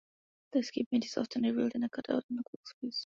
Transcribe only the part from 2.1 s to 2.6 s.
on the